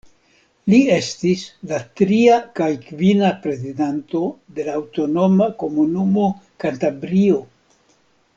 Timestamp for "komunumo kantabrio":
5.61-7.39